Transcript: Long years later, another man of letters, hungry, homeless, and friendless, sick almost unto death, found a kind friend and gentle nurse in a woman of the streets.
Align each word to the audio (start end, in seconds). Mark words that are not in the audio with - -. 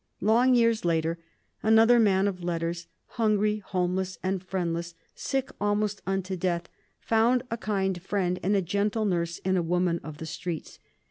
Long 0.19 0.55
years 0.55 0.83
later, 0.83 1.19
another 1.61 1.99
man 1.99 2.27
of 2.27 2.43
letters, 2.43 2.87
hungry, 3.05 3.59
homeless, 3.59 4.17
and 4.23 4.43
friendless, 4.43 4.95
sick 5.13 5.51
almost 5.61 6.01
unto 6.07 6.35
death, 6.35 6.67
found 6.99 7.43
a 7.51 7.57
kind 7.57 8.01
friend 8.01 8.39
and 8.41 8.65
gentle 8.65 9.05
nurse 9.05 9.37
in 9.37 9.57
a 9.57 9.61
woman 9.61 9.99
of 10.03 10.17
the 10.17 10.25
streets. 10.25 10.79